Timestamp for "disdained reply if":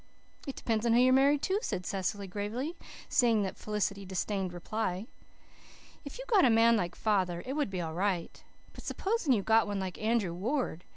4.03-6.17